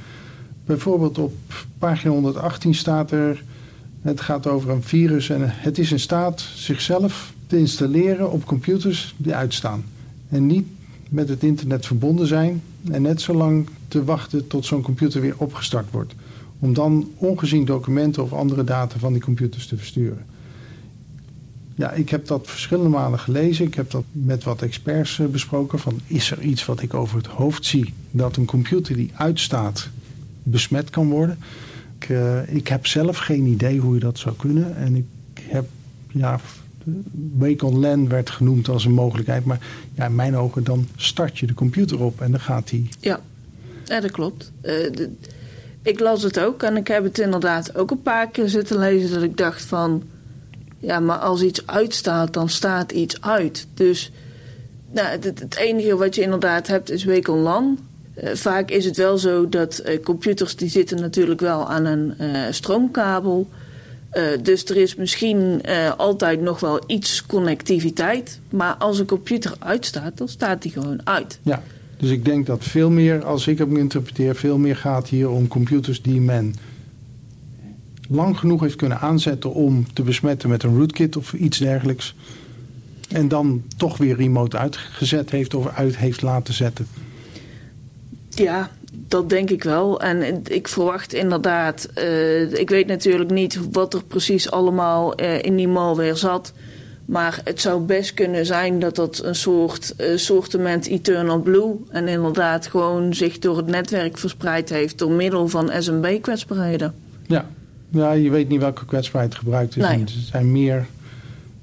[0.65, 1.35] Bijvoorbeeld op
[1.79, 3.45] pagina 118 staat er,
[4.03, 9.15] het gaat over een virus en het is in staat zichzelf te installeren op computers
[9.17, 9.85] die uitstaan.
[10.29, 10.67] En niet
[11.09, 15.35] met het internet verbonden zijn en net zo lang te wachten tot zo'n computer weer
[15.37, 16.15] opgestart wordt.
[16.59, 20.25] Om dan ongezien documenten of andere data van die computers te versturen.
[21.75, 23.67] Ja, ik heb dat verschillende malen gelezen.
[23.67, 25.79] Ik heb dat met wat experts eh, besproken.
[25.79, 29.89] Van is er iets wat ik over het hoofd zie dat een computer die uitstaat
[30.43, 31.39] besmet kan worden?
[31.99, 34.77] Ik, uh, ik heb zelf geen idee hoe je dat zou kunnen.
[34.77, 35.07] En ik
[35.41, 35.69] heb
[36.13, 36.41] ja,
[37.59, 39.45] on LAN werd genoemd als een mogelijkheid.
[39.45, 39.61] Maar
[39.95, 42.89] ja, in mijn ogen dan start je de computer op en dan gaat hij.
[43.01, 43.21] Ja.
[43.89, 44.53] Ja, dat klopt.
[44.63, 44.91] Uh,
[45.83, 49.13] ik las het ook en ik heb het inderdaad ook een paar keer zitten lezen
[49.13, 50.03] dat ik dacht van...
[50.79, 53.67] Ja, maar als iets uitstaat, dan staat iets uit.
[53.75, 54.13] Dus
[54.91, 57.79] nou, het, enige wat je inderdaad hebt is LAN.
[58.23, 62.15] Uh, vaak is het wel zo dat uh, computers die zitten natuurlijk wel aan een
[62.55, 63.49] stroomkabel...
[64.13, 65.63] Uh, dus er is misschien
[65.97, 68.41] altijd nog wel iets connectiviteit.
[68.51, 71.39] Maar als een computer uitstaat, dan staat die gewoon uit.
[71.43, 71.63] Ja,
[71.99, 75.49] dus ik denk dat veel meer, als ik hem interpreteer, veel meer gaat hier om
[75.49, 76.55] computers die men
[78.09, 82.15] lang genoeg heeft kunnen aanzetten om te besmetten met een rootkit of iets dergelijks.
[83.09, 86.87] En dan toch weer remote uitgezet heeft of uit heeft laten zetten.
[88.29, 90.01] Ja, dat denk ik wel.
[90.01, 95.57] En ik verwacht inderdaad, uh, ik weet natuurlijk niet wat er precies allemaal uh, in
[95.57, 96.53] die malware zat.
[97.09, 99.95] Maar het zou best kunnen zijn dat dat een soort
[100.59, 105.71] uh, Eternal Blue en inderdaad gewoon zich door het netwerk verspreid heeft door middel van
[105.79, 106.95] SMB-kwetsbaarheden.
[107.27, 107.49] Ja.
[107.89, 109.83] ja, je weet niet welke kwetsbaarheid gebruikt is.
[109.83, 110.01] Nee.
[110.01, 110.87] Er zijn meer,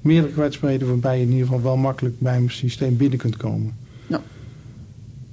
[0.00, 3.76] meerdere kwetsbaarheden waarbij je in ieder geval wel makkelijk bij een systeem binnen kunt komen.
[4.06, 4.20] Ja.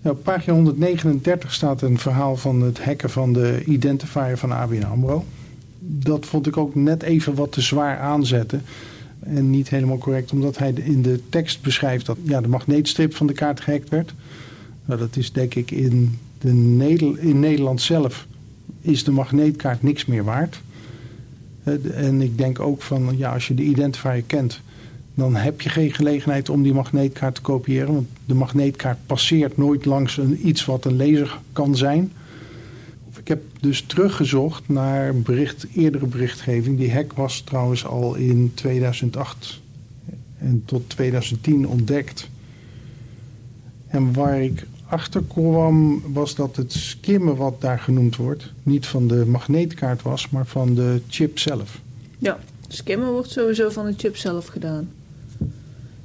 [0.09, 5.25] op pagina 139 staat een verhaal van het hacken van de identifier van ABN AMRO.
[5.79, 8.61] Dat vond ik ook net even wat te zwaar aanzetten
[9.25, 13.27] en niet helemaal correct, omdat hij in de tekst beschrijft dat ja, de magneetstrip van
[13.27, 14.13] de kaart gehackt werd.
[14.85, 16.49] Nou, dat is denk ik in, de
[17.19, 18.27] in Nederland zelf
[18.81, 20.61] is de magneetkaart niks meer waard.
[21.93, 24.61] En ik denk ook van, ja, als je de identifier kent,
[25.13, 27.93] dan heb je geen gelegenheid om die magneetkaart te kopiëren.
[27.93, 32.11] Want de magneetkaart passeert nooit langs een, iets wat een lezer kan zijn.
[33.23, 36.77] Ik heb dus teruggezocht naar bericht, eerdere berichtgeving.
[36.77, 39.61] Die hack was trouwens al in 2008
[40.37, 42.29] en tot 2010 ontdekt.
[43.87, 48.51] En waar ik achter kwam was dat het skimmen wat daar genoemd wordt...
[48.63, 51.81] niet van de magneetkaart was, maar van de chip zelf.
[52.17, 54.89] Ja, skimmen wordt sowieso van de chip zelf gedaan.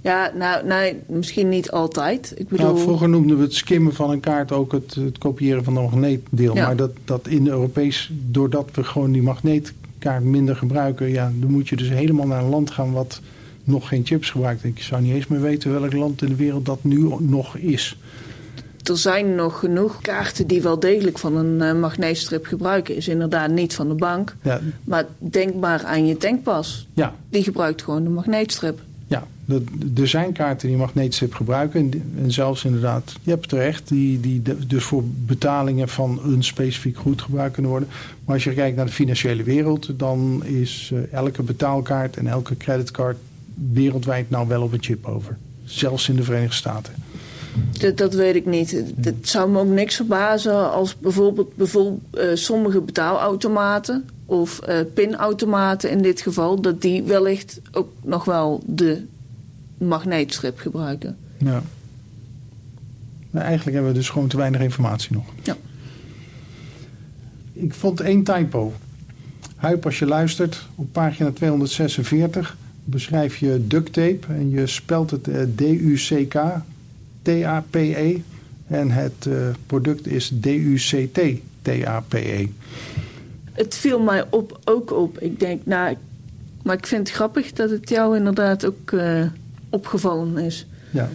[0.00, 2.32] Ja, nou, nee, misschien niet altijd.
[2.36, 2.66] Ik bedoel...
[2.66, 5.80] Nou, vroeger noemden we het skimmen van een kaart ook het, het kopiëren van de
[5.80, 6.54] magneetdeel.
[6.54, 11.08] Maar dat, dat in Europees, doordat we gewoon die magneetkaart minder gebruiken...
[11.08, 13.20] Ja, dan moet je dus helemaal naar een land gaan wat
[13.64, 14.64] nog geen chips gebruikt.
[14.64, 17.96] Ik zou niet eens meer weten welk land in de wereld dat nu nog is.
[18.82, 22.96] Er zijn nog genoeg kaarten die wel degelijk van een uh, magneetstrip gebruiken.
[22.96, 24.36] Is inderdaad niet van de bank.
[24.42, 24.60] Ja.
[24.84, 26.86] Maar denk maar aan je tankpas.
[26.92, 27.14] Ja.
[27.30, 28.80] Die gebruikt gewoon de magneetstrip.
[29.08, 29.26] Ja,
[29.96, 31.92] er zijn kaarten die magneetstrip gebruiken.
[32.16, 37.22] En, zelfs inderdaad, je hebt terecht, die, die dus voor betalingen van een specifiek goed
[37.22, 37.88] gebruikt kunnen worden.
[38.24, 42.56] Maar als je kijkt naar de financiële wereld, dan is uh, elke betaalkaart en elke
[42.56, 43.16] creditcard
[43.72, 45.36] wereldwijd nou wel op een chip over.
[45.64, 46.92] Zelfs in de Verenigde Staten.
[47.78, 48.82] Dat, dat weet ik niet.
[49.00, 55.90] Het zou me ook niks verbazen als bijvoorbeeld, bijvoorbeeld uh, sommige betaalautomaten of uh, pinautomaten
[55.90, 59.02] in dit geval, dat die wellicht ook nog wel de
[59.78, 61.16] magneetstrip gebruiken.
[61.36, 61.62] Ja.
[63.30, 65.24] Maar eigenlijk hebben we dus gewoon te weinig informatie nog.
[65.42, 65.56] Ja.
[67.52, 68.72] Ik vond één typo.
[69.56, 75.28] Huip, als je luistert, op pagina 246 beschrijf je duct tape en je spelt het
[75.28, 76.34] uh, D-U-C-K,
[77.22, 78.16] T-A-P-E.
[78.66, 81.20] En het uh, product is D-U-C-T,
[81.62, 82.48] T-A-P-E
[83.58, 85.18] het viel mij op, ook op.
[85.18, 85.96] Ik denk, nou,
[86.62, 89.26] maar ik vind het grappig dat het jou inderdaad ook uh,
[89.70, 90.66] opgevallen is.
[90.90, 91.08] Ja.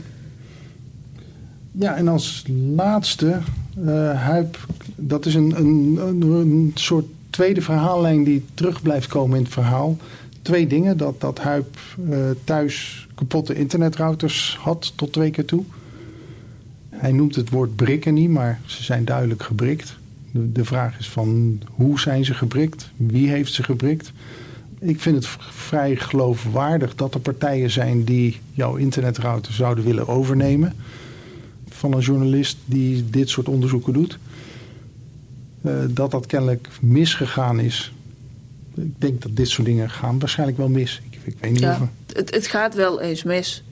[1.72, 3.40] Ja, en als laatste,
[3.80, 5.98] uh, Huip, dat is een, een,
[6.32, 9.98] een, soort tweede verhaallijn die terug blijft komen in het verhaal.
[10.42, 11.78] Twee dingen, dat, dat Huip
[12.10, 15.64] uh, thuis kapotte internetrouters had tot twee keer toe.
[16.90, 19.98] Hij noemt het woord brikken niet, maar ze zijn duidelijk gebrikt.
[20.34, 22.92] De, de vraag is van hoe zijn ze gebrikt?
[22.96, 24.12] Wie heeft ze gebrikt?
[24.80, 30.74] Ik vind het vrij geloofwaardig dat er partijen zijn die jouw internetrouter zouden willen overnemen.
[31.70, 34.18] Van een journalist die dit soort onderzoeken doet.
[35.62, 37.94] Uh, dat dat kennelijk misgegaan is.
[38.76, 41.02] Ik denk dat dit soort dingen gaan waarschijnlijk wel mis.
[41.10, 41.88] Ik, ik weet niet ja, of...
[42.18, 43.64] het, het gaat wel eens mis.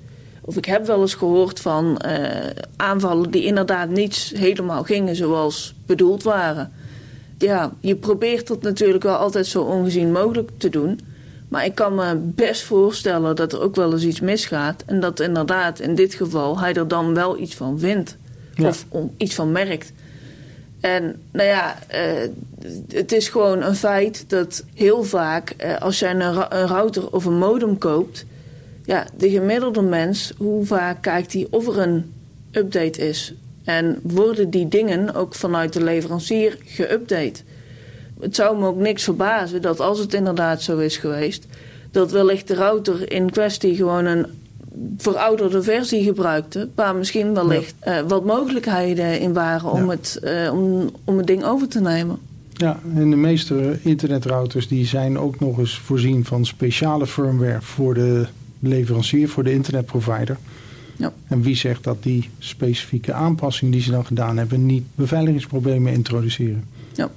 [0.41, 2.27] Of ik heb wel eens gehoord van uh,
[2.75, 6.71] aanvallen die inderdaad niet helemaal gingen zoals bedoeld waren.
[7.37, 10.99] Ja, je probeert het natuurlijk wel altijd zo ongezien mogelijk te doen.
[11.47, 14.83] Maar ik kan me best voorstellen dat er ook wel eens iets misgaat.
[14.85, 18.17] En dat inderdaad in dit geval hij er dan wel iets van vindt.
[18.63, 18.85] Of
[19.17, 19.93] iets van merkt.
[20.79, 22.29] En nou ja, uh,
[22.87, 27.25] het is gewoon een feit dat heel vaak uh, als jij een, een router of
[27.25, 28.25] een modem koopt
[28.83, 32.13] ja, de gemiddelde mens, hoe vaak kijkt hij of er een
[32.51, 33.33] update is?
[33.63, 37.43] En worden die dingen ook vanuit de leverancier geüpdate?
[38.19, 41.45] Het zou me ook niks verbazen dat als het inderdaad zo is geweest,
[41.91, 44.25] dat wellicht de router in kwestie gewoon een
[44.97, 48.01] verouderde versie gebruikte, waar misschien wellicht ja.
[48.01, 52.19] uh, wat mogelijkheden in waren om, het, uh, om, om het ding over te nemen.
[52.53, 57.93] Ja, en de meeste internetrouters die zijn ook nog eens voorzien van speciale firmware voor
[57.93, 58.27] de
[58.61, 60.37] leverancier, voor de internetprovider.
[60.95, 61.13] Ja.
[61.27, 66.63] En wie zegt dat die specifieke aanpassing die ze dan gedaan hebben niet beveiligingsproblemen introduceren?
[66.93, 67.11] Ja.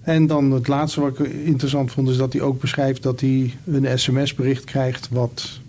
[0.00, 3.54] En dan het laatste wat ik interessant vond is dat hij ook beschrijft dat hij
[3.64, 5.60] een sms-bericht krijgt wat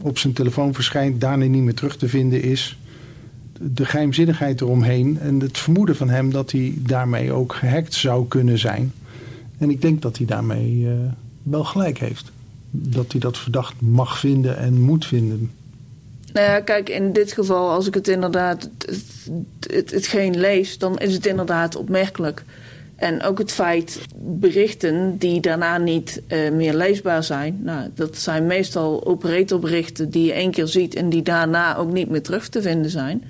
[0.00, 2.78] op zijn telefoon verschijnt, daarna niet meer terug te vinden is.
[3.60, 8.58] De geheimzinnigheid eromheen en het vermoeden van hem dat hij daarmee ook gehackt zou kunnen
[8.58, 8.92] zijn.
[9.58, 10.90] En ik denk dat hij daarmee uh,
[11.42, 12.32] wel gelijk heeft
[12.70, 15.50] dat hij dat verdacht mag vinden en moet vinden?
[16.32, 19.04] Nou ja, kijk, in dit geval, als ik het inderdaad het,
[19.70, 22.44] het, hetgeen lees, dan is het inderdaad opmerkelijk.
[22.96, 27.60] En ook het feit berichten die daarna niet uh, meer leesbaar zijn.
[27.62, 32.10] Nou, dat zijn meestal operatorberichten die je één keer ziet en die daarna ook niet
[32.10, 33.24] meer terug te vinden zijn.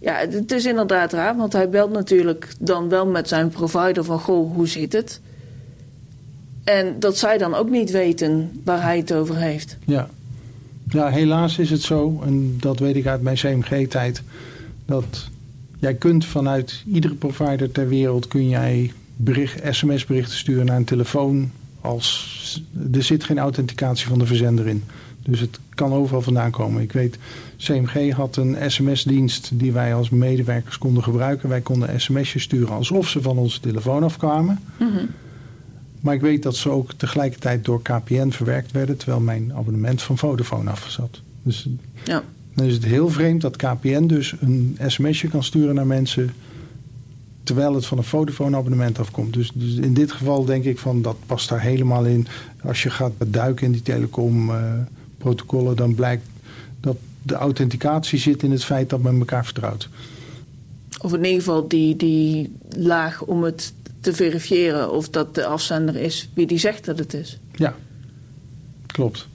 [0.00, 4.20] Ja, het is inderdaad raar, want hij belt natuurlijk dan wel met zijn provider van
[4.20, 5.20] goh, hoe zit het?
[6.64, 9.76] En dat zij dan ook niet weten waar hij het over heeft.
[9.84, 10.08] Ja.
[10.88, 14.22] ja, helaas is het zo, en dat weet ik uit mijn CMG-tijd...
[14.86, 15.28] Dat
[15.78, 21.50] jij kunt vanuit iedere provider ter wereld kun jij bericht, sms-berichten sturen naar een telefoon.
[21.80, 24.84] Als, er zit geen authenticatie van de verzender in.
[25.24, 26.82] Dus het kan overal vandaan komen.
[26.82, 27.18] Ik weet,
[27.56, 31.48] CMG had een sms-dienst die wij als medewerkers konden gebruiken.
[31.48, 34.60] Wij konden sms'jes sturen alsof ze van onze telefoon afkwamen.
[34.78, 35.04] Mhm.
[36.02, 40.18] Maar ik weet dat ze ook tegelijkertijd door KPN verwerkt werden, terwijl mijn abonnement van
[40.18, 41.20] Vodafone af zat.
[41.42, 41.68] Dus
[42.04, 42.22] Ja.
[42.54, 46.30] dan is het heel vreemd dat KPN dus een sms'je kan sturen naar mensen
[47.42, 49.32] terwijl het van een Vodafone abonnement afkomt.
[49.32, 52.26] Dus, dus in dit geval denk ik van dat past daar helemaal in.
[52.64, 54.72] Als je gaat duiken in die telecom eh,
[55.18, 56.26] protocollen, dan blijkt
[56.80, 59.88] dat de authenticatie zit in het feit dat men elkaar vertrouwt.
[61.00, 65.96] Of in ieder geval die, die laag om het te verifiëren of dat de afzender
[65.96, 67.38] is wie die zegt dat het is.
[67.54, 67.74] Ja,
[68.86, 69.28] klopt.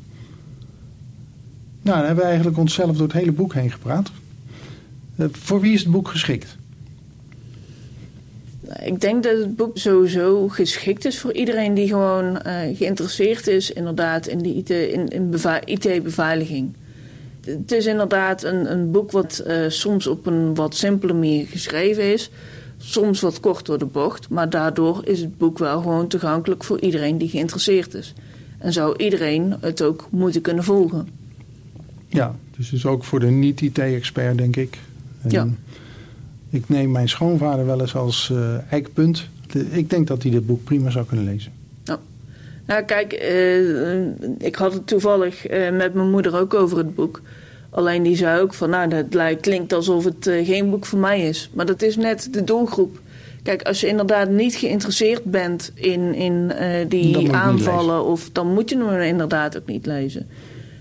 [1.82, 4.12] Nou, dan hebben we eigenlijk onszelf door het hele boek heen gepraat.
[5.16, 6.58] Eh, voor wie is het boek geschikt?
[8.60, 13.48] Nou, Ik denk dat het boek sowieso geschikt is voor iedereen die gewoon eh, geïnteresseerd
[13.48, 15.34] is inderdaad in de IT, in,
[15.66, 16.76] IT-beveiliging.
[17.46, 22.14] Het is inderdaad een, een boek wat eh, soms op een wat simpele manier geschreven
[22.14, 22.30] is.
[22.78, 24.30] Soms wat kort door de bocht.
[24.30, 28.14] Maar daardoor is het boek wel gewoon toegankelijk voor iedereen die geïnteresseerd is.
[28.58, 31.08] En zou iedereen het ook moeten kunnen volgen.
[32.08, 34.78] Ja, dus dus ook voor de niet-IT-expert, denk ik.
[35.22, 35.48] En Ja.
[36.50, 39.28] Ik neem mijn schoonvader wel eens als eh eikpunt.
[39.70, 41.52] Ik denk dat hij dit boek prima zou kunnen lezen.
[42.68, 44.06] Nou, kijk, eh,
[44.38, 47.22] ik had het toevallig eh, met mijn moeder ook over het boek.
[47.78, 51.28] Alleen die zei ook van, nou, dat klinkt alsof het eh, geen boek voor mij
[51.28, 51.50] is.
[51.54, 53.00] Maar dat is net de doelgroep.
[53.44, 58.70] Kijk, als je inderdaad niet geïnteresseerd bent in, in eh, die aanvallen, of, dan moet
[58.70, 60.28] je hem inderdaad ook niet lezen.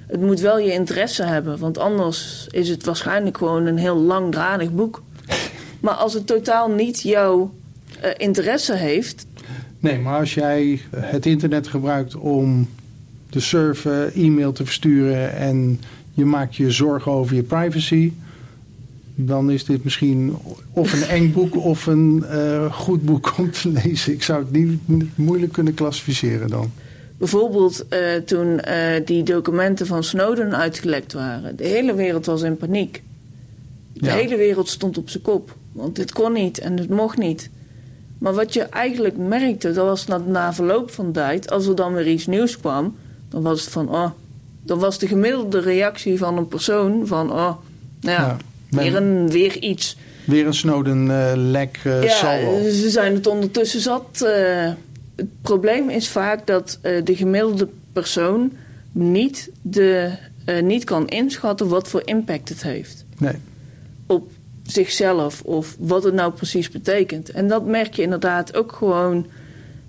[0.06, 4.72] Het moet wel je interesse hebben, want anders is het waarschijnlijk gewoon een heel langdradig
[4.72, 5.02] boek.
[5.80, 7.52] Maar als het totaal niet jouw
[8.00, 9.26] eh, interesse heeft,
[9.78, 12.68] Nee, maar als jij het internet gebruikt om
[13.30, 15.80] te surfen, e-mail te versturen en
[16.16, 18.12] je maakt je zorgen over je privacy,
[19.14, 20.36] dan is dit misschien
[20.72, 24.12] of een eng boek of een eh, goed boek om te lezen.
[24.12, 26.70] Ik zou het niet, niet moeilijk kunnen klassificeren dan.
[27.18, 31.56] Bijvoorbeeld eh, toen eh, die documenten van Snowden uitgelekt waren.
[31.56, 33.02] De hele wereld was in paniek.
[33.92, 34.14] De Ja.
[34.14, 35.56] hele wereld stond op zijn kop.
[35.72, 37.50] Want dit kon niet en het mocht niet.
[38.18, 41.50] Maar wat je eigenlijk merkte, dat was na, na verloop van tijd...
[41.50, 42.96] als er dan weer iets nieuws kwam,
[43.28, 43.88] dan was het van...
[43.88, 44.10] oh,
[44.66, 47.30] dan was de gemiddelde reactie van een persoon van...
[47.32, 47.56] oh, nou
[48.00, 48.36] ja,
[48.70, 49.96] Ja, weer, een, weer iets.
[50.24, 52.68] Weer een Snowden-lek uh, Ja, salvo.
[52.70, 54.22] ze zijn het ondertussen zat.
[54.22, 54.72] eh.
[55.16, 58.52] het probleem is vaak dat eh, de gemiddelde persoon
[58.92, 60.10] niet, de,
[60.44, 63.34] eh, niet kan inschatten wat voor impact het heeft Nee.
[64.06, 64.30] op
[64.62, 67.30] zichzelf of wat het nou precies betekent.
[67.30, 69.26] En dat merk je inderdaad ook gewoon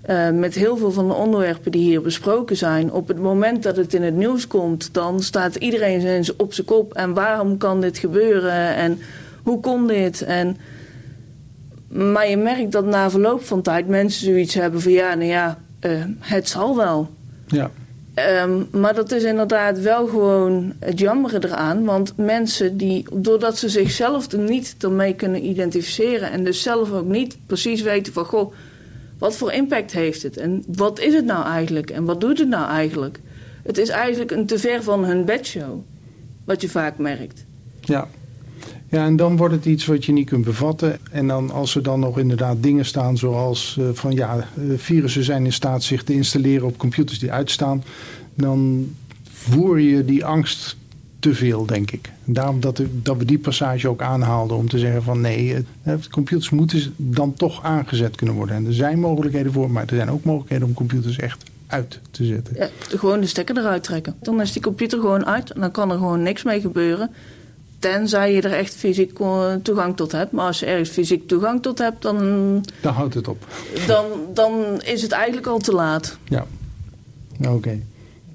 [0.00, 2.92] eh, met heel veel van de onderwerpen die hier besproken zijn.
[2.92, 6.94] Op het moment dat het in het nieuws komt, dan staat iedereen op zijn kop.
[6.94, 8.74] En waarom kan dit gebeuren?
[8.74, 8.98] En
[9.42, 10.22] hoe kon dit?
[10.22, 10.56] En,
[11.88, 15.58] maar je merkt dat na verloop van tijd mensen zoiets hebben van ja, nou ja,
[15.80, 17.10] eh, het zal wel.
[17.46, 17.70] Ja.
[18.14, 21.84] Ehm, maar dat is inderdaad wel gewoon het jammere eraan.
[21.84, 26.30] Want mensen die, doordat ze zichzelf er niet ermee kunnen identificeren.
[26.30, 28.52] en dus zelf ook niet precies weten van goh,
[29.18, 30.36] wat voor impact heeft het?
[30.36, 31.90] En wat is het nou eigenlijk?
[31.90, 33.20] En wat doet het nou eigenlijk?
[33.62, 35.80] Het is eigenlijk een te ver van hun bedshow.
[36.44, 37.44] Wat je vaak merkt.
[37.80, 38.08] Ja.
[38.90, 40.98] Ja, en dan wordt het iets wat je niet kunt bevatten.
[41.10, 44.44] En dan als er dan nog inderdaad dingen staan zoals eh, van ja, eh,
[44.76, 47.84] virussen zijn in staat zich te installeren op computers die uitstaan.
[48.34, 48.88] Dan
[49.22, 50.76] voer je die angst
[51.18, 52.10] te veel, denk ik.
[52.24, 56.50] Daarom dat, dat we die passage ook aanhaalden om te zeggen van nee, eh, computers
[56.50, 58.56] moeten dan toch aangezet kunnen worden.
[58.56, 62.24] En er zijn mogelijkheden voor, maar er zijn ook mogelijkheden om computers echt uit te
[62.24, 62.56] zetten.
[62.56, 64.14] Ja, gewoon de stekker eruit trekken.
[64.22, 67.10] Dan is die computer gewoon uit en dan kan er gewoon niks mee gebeuren.
[67.78, 70.32] Tenzij je er echt fysiek ko- toegang tot hebt.
[70.32, 72.18] Maar als je ergens fysiek toegang tot hebt, dan,
[72.80, 73.46] Dan houdt het op.
[73.86, 74.04] dan,
[74.34, 74.52] dan
[74.84, 76.18] is het eigenlijk al te laat.
[76.24, 76.46] Ja,
[77.48, 77.78] oké.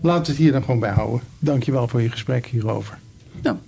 [0.04, 1.22] Laten we het hier dan gewoon bij houden.
[1.40, 3.00] Dankjewel voor je gesprek hierover.
[3.42, 3.60] Ja.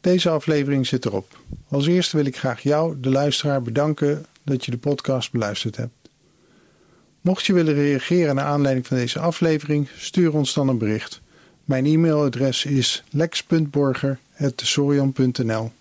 [0.00, 1.38] Deze aflevering zit erop.
[1.68, 5.92] Als eerste wil ik graag jou, de luisteraar, bedanken dat je de podcast beluisterd hebt.
[7.20, 11.20] Mocht je willen reageren naar aanleiding van deze aflevering, stuur ons dan een bericht.
[11.64, 15.72] Mijn e-mailadres is lex.borger.tesorion.nl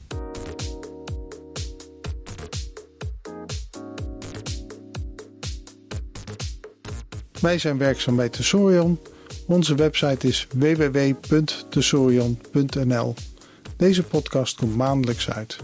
[7.39, 8.99] Wij zijn werkzaam bij Tesorion.
[9.47, 13.13] Onze website is www.tesorion.nl.
[13.77, 15.57] Deze podcast komt maandelijks uit.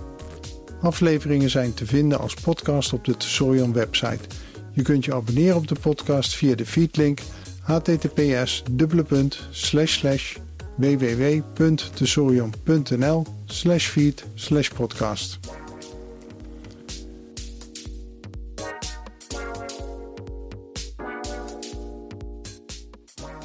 [0.81, 4.27] Afleveringen zijn te vinden als podcast op de Tesorion website.
[4.73, 7.19] Je kunt je abonneren op de podcast via de feedlink
[7.61, 8.63] https
[10.79, 13.25] www.tesorion.nl
[13.77, 14.25] feed
[14.75, 15.39] podcast.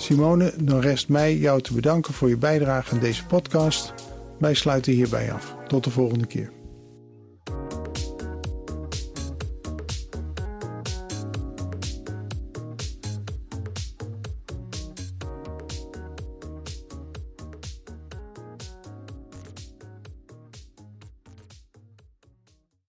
[0.04, 3.94] Simone, dan rest mij jou te bedanken voor je bijdrage aan deze podcast.
[4.38, 5.56] Wij sluiten hierbij af.
[5.66, 6.63] Tot de volgende keer.